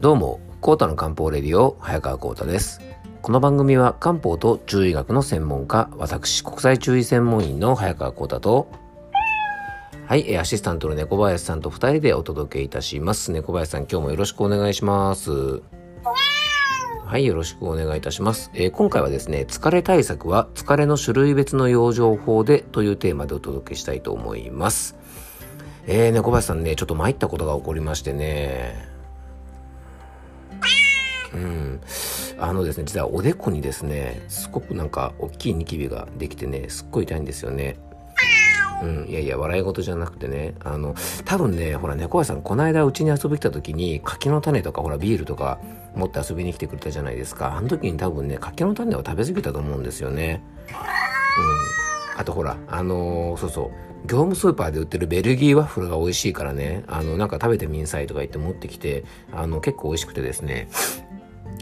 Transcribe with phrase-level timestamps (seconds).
[0.00, 2.80] どうも、コータの漢方レディオ、早川コータです。
[3.20, 8.68] この番組は漢方と中医学の専門家、私、国際中医専門員の早川コータと、
[10.06, 13.30] はい、アシスタントの猫林さんと二人でお届けいたします。
[13.30, 15.60] 猫林さん、今日もよろしくお願いします。
[17.04, 18.50] はい、よろしくお願いいたします。
[18.54, 24.96] えー、今回はですね、疲れ対策は疲れの種類別の養生法でというテーマでお届けしたいと思います。
[25.86, 28.89] えー、猫林さんね、ちょっと参ったことが起こりましてね、
[31.34, 31.80] うん。
[32.38, 37.76] あのですね、実はおでこにですね、すごくなんか大きいニキビができてね、すっごい痛いんですよね。
[38.82, 40.94] うん、いやいや、笑い事じゃなくてね、あの、
[41.24, 45.58] 多分ね、ほら、猫屋さん、この間うちに遊び来た時に、柿の種とか、ほら、ビールとか
[45.94, 47.56] 持って遊びに来てくれたじゃないですか。
[47.56, 50.42] あの時に多分ね、柿の種を食べ過ぎたと思うんですよね。
[50.68, 50.72] う
[52.16, 52.20] ん。
[52.20, 53.70] あとほら、あのー、そうそう、
[54.06, 60.68] 業務スーパーで売ってるベルギーワッフルが美味しいからね、あの、なんか食べてみんさいとか言って持ってきて、あの、結構美味しくてですね、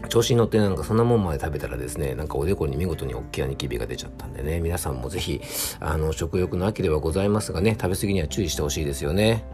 [0.09, 5.41] 調子に乗ってなんかそんなもんまで食べたらですね、なんかおでこに見事に大きなニキビが出ちゃったんでね、皆さんもぜひ、
[5.81, 9.45] あの、食欲の秋ではございますがね、食べ過ぎには注意してほしいですよね。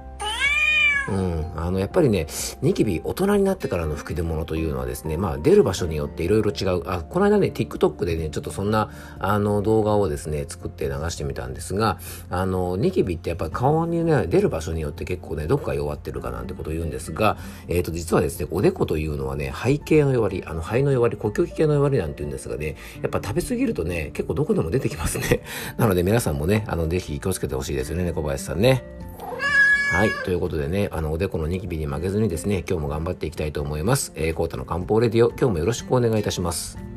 [1.09, 2.27] うん、あのやっぱりね
[2.63, 6.83] ニキビ大人になってからの吹き出物というのはですねまあ出る場所によっていろいろ違う。
[6.87, 11.99] あこの間ね TikTok でねちょっとそんなあの動画をですね作って流してみたんですが
[12.31, 17.37] あのニキビってやっぱり顔にね出る場所によって結構ねどっか弱ってるかなんてことを言うんですが
[17.69, 25.43] えっ、ー、と実はですねおでこというのはね肺系の弱りあの肺の弱り呼吸器系の弱りなんて言うんですがねやっぱ食べ過ぎるとね結構どこでも出てきますね。
[25.77, 28.85] なので皆さんもねあのぜひ気をつけてほしいですよね猫林さんね。
[29.91, 30.11] はい。
[30.25, 34.13] ということでね、あの、おでこのニキビに負けずにですね、今日も頑張っていきたいと思います。
[34.17, 36.94] えー、コータの漢方レディオ、今日もよろしくお願いいたします。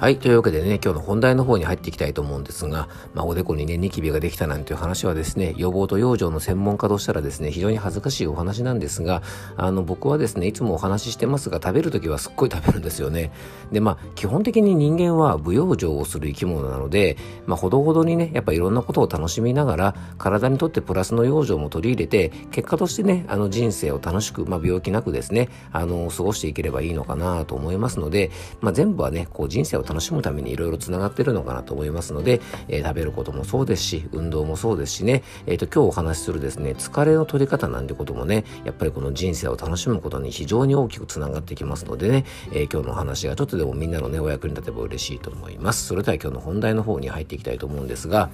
[0.00, 0.18] はい。
[0.20, 9.24] というわけでね、今日の本題の方に入っていきたいと思うんですが、まあ、おでこにね、ニキビができたなんていう話はですね、予防と養生の専門家としたらですね、非常に恥ずかしいお話なんですが、
[9.56, 13.32] あの、僕はですね、いつもお話ししてますが、食べるときはすっごい食べるんですよね。
[13.72, 17.16] で、まあ、基本的に人間は不養生をする生き物なので、
[17.46, 28.30] まあ、ほどほどにね、やっぱいろんなことを楽しみながら、体にとってプラスの養生も取り入れて、結果としてね、あの、人生を楽しく、まあ、病気なくですね、あの、過ごしていければいいのかなと思いますので、
[28.60, 45.86] まあ、全部はね、こう、人生を楽しむためにいろいろ繋がってるのかなと思いますので、えー、食べることもそうですし、運動もそうですしね、えっ、ー、と、今日お話しするですね、疲れの取り方なんてこともね、やっぱりこの人生を楽しむことに非常に大きく繋がってきますのでね、えー、今日のお話がちょっとでもみんなのね、お役に立てば嬉しいと思います。
[45.86, 48.30] それでは今日の本題の方に入っていきたいと思うんですが、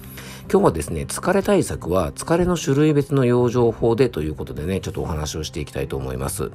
[0.51, 6.51] 今日はですね、疲れ対策は疲れの種類別の養生法でということでね、ちょっとお話をしていきたいと思います。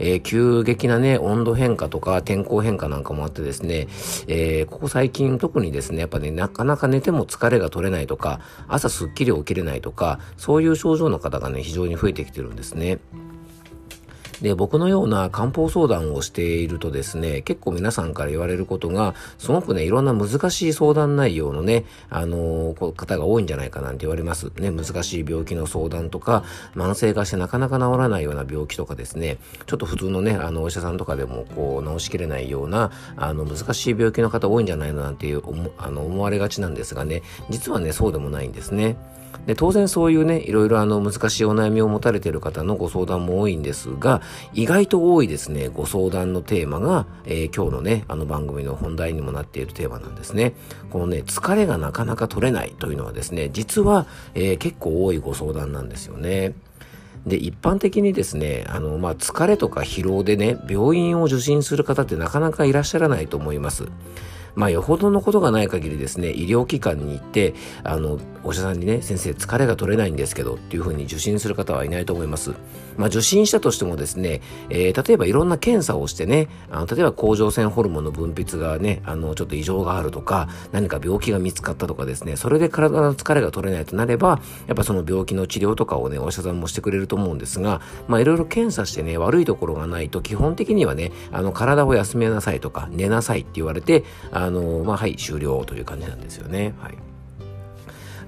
[0.00, 3.86] えー、急激なね、温度変化とか天候変化なんかもあってですね、
[4.26, 12.98] えー、ここ最近特にですね、やっぱね、なかなか寝ても疲れが取れないとか、朝すっきり起きれないとか、そういう症状の方がね、非常に増えてきてるんですね。
[14.42, 24.50] で、僕のような漢方相談をしているとですね、結構皆さんから言われることが、すごくね、いろんな難しい相談内容のね、あのー、方が多いんじゃないかなんて言われます。
[24.56, 35.42] ね、難しい病気の相談とか、慢性化してなかなか治らないような病気とかですね、ちょっと普通のね、あの、お医者さんとかでも、こう、治しきれないような、あの、難しい病気の方多いんじゃないのなんていう、
[35.78, 38.96] あの、思われがちなんですがね、実はね、そうでもないんですね。
[39.46, 50.54] で当然そういうね、いろいろあの難しいお悩みを持たれている方のご相談も多いんですが、意外と多いですね、ご相談のテーマが、えー、今日のね、あの番組の本題にもなっているテーマなんですね。
[50.90, 56.54] このね、疲れがなかなか取れないというのはですね、実は、えー、結構多いご相談なんですよね。
[57.26, 63.84] で、一般的にですね、あの、まあ、疲れとか疲労でね、病院を受診する方ってなかなかいらっしゃらないと思います。
[64.54, 72.52] まあ、よほどのことがない限りですね、医療機関に行って、あの、お医者さんにね、先生疲れが取れないんですけどっていうふうに受診する方はいないと思います。
[72.96, 96.74] まあ、受診したとしてもですね、えー、例えばいろんな検査をしてね、あの例えば甲状腺ホルモンの分泌がね、あの、ちょっと異常があるとか、何か病気が見つかったとかですね、それで体の疲れが取れないとなれば、やっぱその病気の治療とかをね、お医者さんもしてくれると思うんですが、まあ、いろいろ検査してね、悪いところがないと、基本的にはね、あの、体を休めなさいとか、寝なさいって言われて、ああの、まあ、はい、終了という感じなんですよね。
[96.80, 96.94] はい。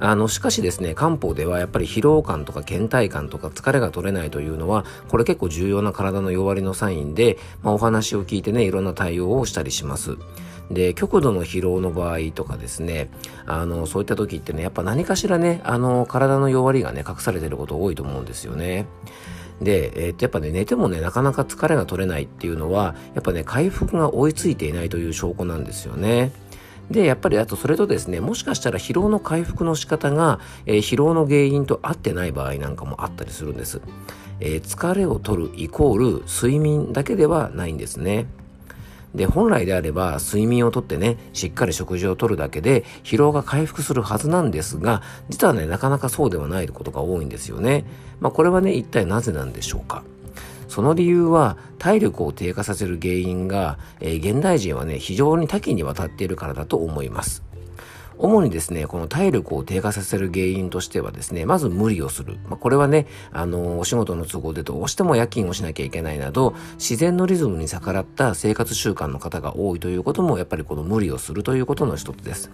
[0.00, 10.16] あの、しかしですね、漢方ではやっぱり疲労感とか倦怠感とか疲れが取れないというのは、これ結構重要な体の弱りのサインで、まあ、お話を聞いてね、いろんな対応をしたりします。
[10.72, 13.10] で、極度の疲労の場合とかですね、
[13.46, 18.86] あの、そういった時ってね、やっぱ何かしらね、あの、体の弱りがね、隠されてること多いと思うんですよね。
[19.60, 26.32] で、えー、っと、やっぱね、寝てもね、なかなか疲れが取れないっていうのは、やっぱね、回復が追いついていないという証拠なんですよね。
[26.90, 33.80] で、やっぱりあとそれとですね、もしかしたら疲労の回復の仕方が、えー、疲労の原因と合ってない場合なんかもあったりするんです。
[34.40, 38.26] えー、疲れを取るイコール睡眠だけではないんですね。
[39.14, 47.84] で、本来であれば睡眠をとってね、しっかり食事をとるだけで疲労が回復するはずなんですが、実はね、なかなかそうではないことが多いんですよね。
[48.20, 50.02] まあこれはね、一体なぜなんでしょうか。
[50.68, 57.42] その理由は体力を低下させる原因が、えー、現代人はね、非常に多岐にわたっているからだと思います。
[58.22, 62.38] 主にですね、この体力を低下させる原因としてはですね、まず無理をする。
[62.48, 72.50] まあ、これはね、あの、お仕事の都合でどうしても夜勤をしなきゃいけないなど、自然のリズムに逆らった生活習慣の方が多いということも、やっぱりこの無理をするということの一つです。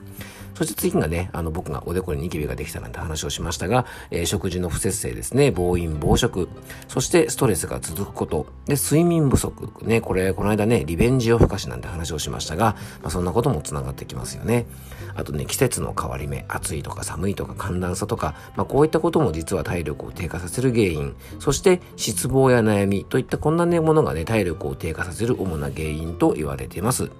[0.58, 6.48] そして次がね、あの僕がおでこにニキビができたなんて話をしましたが、えー、食事の不節制ですね、暴飲暴食、
[6.88, 14.66] そしてストレスが続くこと、で、睡眠不足、ね、これ、この間ね、リベンジ夜更かしなんて話をしましたが、まあ、そんなことも繋がってきますよね。
[15.14, 27.10] あとね、季節の変わり目、暑いとか寒いとか寒暖差とか、まあ、こういったことも実は体力を低下させる原因、そして失望や悩みといったこんなね、ものがね、体力を低下させる主な原因と言われています。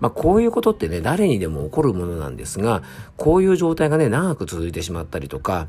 [0.00, 2.82] まあ、こういうことってね、誰にでも起こるものなんですが、
[3.16, 5.68] こういう状態がね、長く続いてしまったりとか、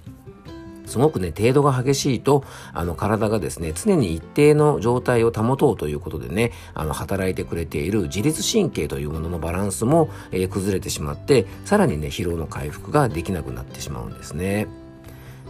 [0.89, 2.43] すごくね、程度が激しいと、
[2.73, 14.67] あの、体がですね、常に一定の状態を保とうということでね、あの、働いてくれている自律神経というもののバランスも、えー、崩れてしまって、さらにね、疲労の回復ができなくなってしまうんですね。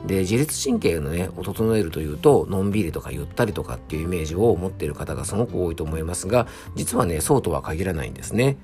[0.05, 8.57] で自律神経のねを整えるというとのんびりとかゆったりとかっていうイメージを持っている方がすごく多いと思いますが実はねそうとは限らないんですね。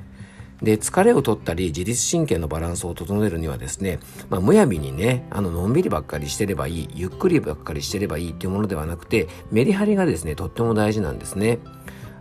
[0.61, 3.99] で疲れを取ったり自律神経のバランスを整えるにはですね、
[4.29, 11.59] まあ、むやみにねあののんびりばっかりしてればいいゆっくりばっかりしてればいいっていうものではなくてメリハリがですねとっても大事なんですね。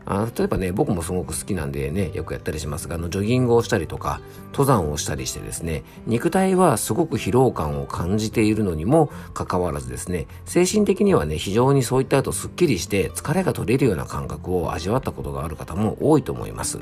[0.06, 4.20] あ例えばね、僕もすごく好きなんでね、よくやったりしますが、あの、ジョギングをしたりとか、
[4.52, 16.80] 登山をしたりしてですね、肉体はすごく疲労感を感じているのにもかかわらずですね、精神的にはね、非常にそういった後すっきりして疲れが取れるような感覚を味わったことがある方も多いと思います。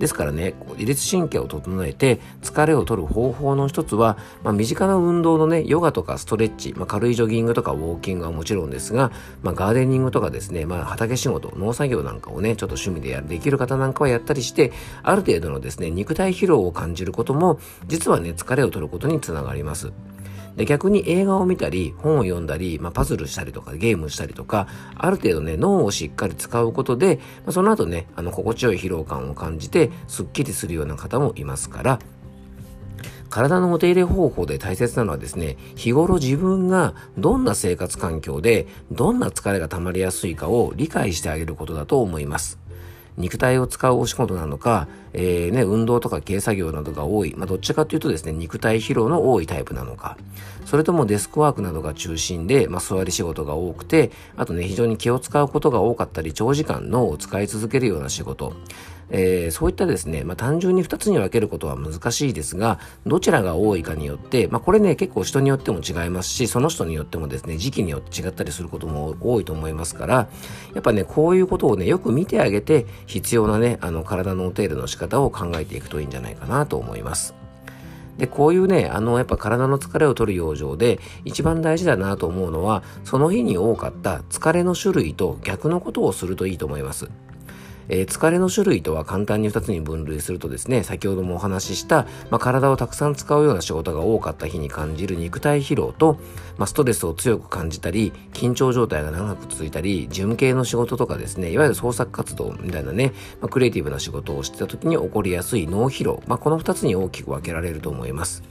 [0.00, 9.12] ですからね、自律神経を整えて疲れを取る方法の一つは、まあ、身近な運動のね、ヨガとかストレッチ、まあ、軽いジョギングとかウォーキングはもちろんですが、
[9.42, 19.92] まあ、ガーデニングとかですね、まあ、畑仕事、農作業なんかをね、ちょっと趣味でやる、できる方なんかはやったりして、ある程度のですね、肉体疲労を感じることも、実はね、疲れを取ることにつながります。
[20.56, 31.98] で逆に映画を見たり本を読んだり、まあ、パズルしたりとかゲームしたりとかある程度ね脳をしっかり使うことで、まあ、その後ねあの心地よい疲労感を感じてすっきりするような方もいますから
[33.30, 42.59] 体のお手入れ方法で大切なのはですね、日頃自分がどんな生活環境でどんな疲れが溜まりやすいかを理解してあげることだと思います。
[43.20, 50.16] 肉体を使うお仕事なのか、えー、ね、運動とか軽作業などが多い、まあ、どっちかというとですね、肉体疲労の多いタイプなのか、
[50.64, 58.54] それともデスクワークなどが中心で、まあ、座り仕事が多くて、あとね、非常に気を使うことが多かったり、長時間脳を使い続けるような仕事、
[59.10, 70.28] えー、そういったですね、まあ、単純に2つに分けることは難しいですが、どちらが多いかによって、まあ、これね、結構人によっても違いますし、その人によってもですね、時期によって違ったりすることも多いと思いますから、
[70.74, 77.34] やっぱね、こういうことをね、よく見てあげて、必要なね、あの、体のお手入れの仕方を考えていくといいんじゃないかなと思います。
[78.20, 87.08] で、こういうね、あの、やっぱ体の疲れを取る養生で、一番大事だなと思うのは、その日に多かった疲れの種類と逆のことをするといいと思います。
[87.90, 96.18] えー、疲れの種類とは簡単に2つに分類するとですね、先ほどもお話しした、まあ、体をたくさん使うような仕事が多かった日に感じる肉体疲労と、
[96.56, 108.42] まあ、ストレスを強く感じたり、緊張状態が長く続いたり、事務系の仕事とかですね、いわゆる創作活動みたいなね、まあ、クリエイティブな仕事をしてた時に起こりやすい脳疲労、まあ、この2つに大きく分けられると思います。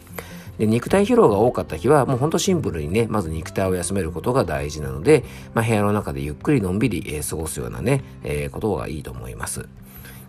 [0.59, 5.23] で肉体疲労が多かった日はもうほんとシンプルにねまず肉体を休めることが大事なので、
[5.55, 9.67] まあ、部屋の中でゆっくりのんびり、えー、過ごすようなね、えー、ことがいいと思います。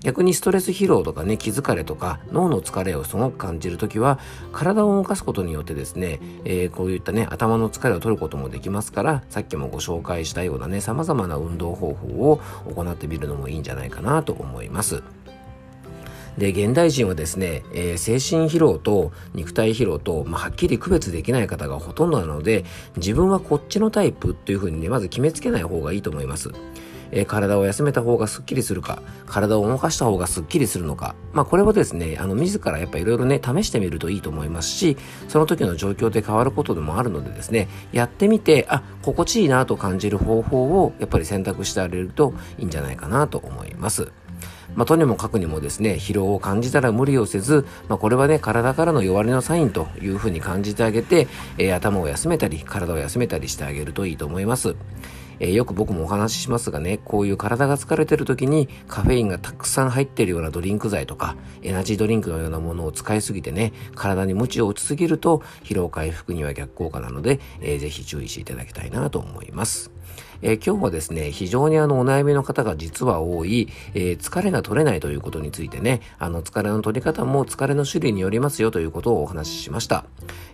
[0.03, 4.19] 逆にストレス疲労とかね、気疲れとか脳の疲れをすごく感じるときは、
[4.53, 12.41] 体を動かすことによってですね、えー、こういったね、頭の疲れを取ることもできますから、さっきもご紹介したようなね、様々な運動方法を
[12.75, 15.03] 行ってみるのもいいんじゃないかなと思います。
[16.41, 22.65] で、現代人はですね、えー、精神疲労と肉体疲労と、まあ、はっきり区別できない方がほとんどなので、
[22.97, 26.51] 自分はこっちのタイプっていうふうにね、まず決めつけない方がいいと思います。
[27.13, 34.97] え、体を休めた方がスッキリするか、体を動かした方がスッキリするのか、まあこれはですね、あの自らやっぱいろいろね、試してみるといいと思いますし、
[35.29, 44.13] その時の状況で変わることでもあるのでですね、やってみて、あ、心地いいなと感じる方法をやっぱり選択してあげるといいんじゃないかなと思います。
[44.75, 54.77] まあ、とにもかくにもですね、疲労を感じたら無理をせず、まあ、これはね、体からの弱りのサインというふうに感じてあげて、えー、頭を休めたり、体を休めたりしてあげるといいと思います。
[55.41, 69.91] えー、よく僕もお話ししますがね、こういう体が疲れてる時にカフェインがたくさん入ってるようなドリンク剤とか、エナジードリンクのようなものを使いすぎてね、体に鞭を打ちすぎると疲労回復には逆効果なので、えー、ぜひ注意していただきたいなと思います。
[70.43, 80.05] えー、今日はですね、非常にあのお悩みの方が実は多い、えー、疲れが取れないということについてね、あの疲れの取り方も疲れの種類によりますよということをお話ししました。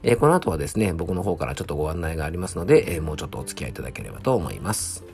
[0.02, 5.04] えー、この後はですね、僕の方からちょっとご案内がありますので、えもうちょっとお付き合いいただければと思います。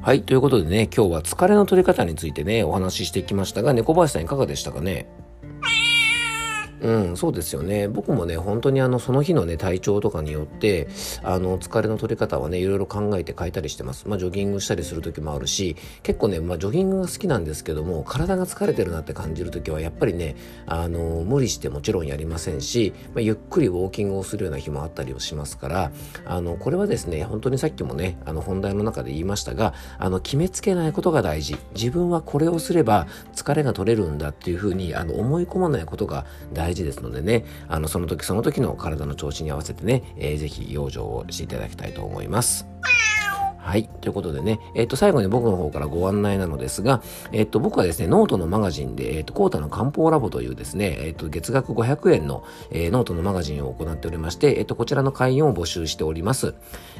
[0.00, 0.22] はい。
[0.22, 5.06] ということでね、今日は疲れの取り方についてね、お話ししてきましたが、猫林さんいかがでしたかね？
[6.80, 7.88] うん、そうですよね。
[7.88, 10.88] 僕もね、本当にあの、その日のね、体調とかによって、
[11.22, 14.08] あの、疲れの取り方はね、いろいろ考えて変えたりしてます。
[14.08, 25.92] まあ、ジョギングしたりする時もあるし、結構ね、まあ、ジョギングが好きなんですけども、体が疲れてるなって感じる時は、やっぱりね、あの、無理してもちろんやりませんし、まあ、ゆっくりウォーキングをするような日もあったりをしますから、
[26.24, 31.56] あの、これはですね、本当にさっきもね、あの、本題の中で言いましたが、あの、決めつけないことが大事。
[31.74, 42.66] 自分はこれをすれば疲れが取れるんだっていうふうに、あの、思い込まないことが大事事ですのでね、あのその時その時の体の調子に合わせてね、えー、ぜひ養生をしていただきたいと思います。
[43.68, 43.86] はい。
[44.00, 56.54] ということでね、えっ、と、最後に僕の方からご案内なのですが、えっ、と、僕はですね、ノートのマガジンで、えっ、と、コータの漢方ラボというですね、えっ、と、月額500円の、えノートのマガジンを行っておりまして、えっ、と、こちらの会員を募集しております。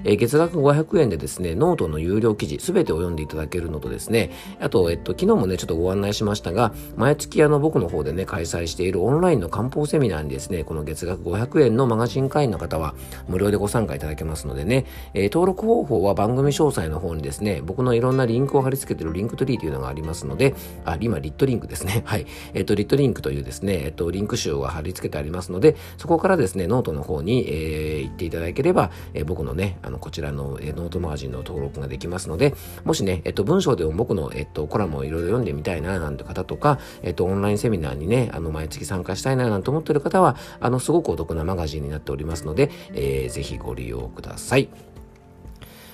[0.04, 12.94] え月額500円でですね、ノートの有料記事、すべてを読んでいただけるのとですね、あと、えっと、昨日もね、ちょっとご案内しましたが、毎月あの、僕の方でね、開催しているオンラインの漢方セミナーにですね、この月額500円のマガジン会員の方は、
[13.26, 14.84] 無料でご参加いただけますのでね、
[15.14, 22.02] え登録方法は番組詳細の方にですね、僕のいろんなリンクを貼り付けてる Linktree というのがありますので、あ、今、 lit.link ですね。
[22.06, 22.26] はい。
[22.54, 44.68] えっ、と、 lit.link というですね、えっ、と、リンク集が貼り付けてありますので、そこからですね、ノートの方に、えー、行っていただければ、えー、僕のね、あの、こちらの、えー、ノートマガジンの登録ができますので、もしね、えっ、と、文章でも僕の、えっ、と、コラムをいろいろ読んでみたいな、なんて方とか、えっ、と、オンラインセミナーにね、あの、毎月参加したいな、なんて思ってる方は、あの、すごくお得なマガジンになっておりますので、えー、ぜひご利用ください。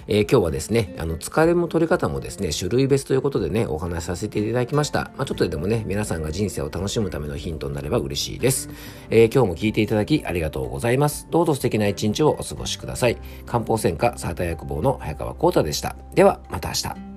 [0.07, 5.13] えー、今日はですね、あの、疲れも取り方もですね、種類別ということでね、お話しさせていただきました。
[5.17, 8.69] まあ、ちょっとでもね、皆さんが人生を楽しむためのヒントになれば嬉しいです。
[9.11, 11.27] えー、今日も聞いていただきありがとうございます。
[11.31, 13.19] どうぞ素敵な一日をお過ごしください。
[13.47, 15.97] 漢方専科サーター薬房の早川幸太でした。
[16.15, 17.14] では、また明日。